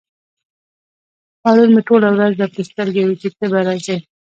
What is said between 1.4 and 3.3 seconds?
پرون مې ټوله ورځ درته سترګې وې چې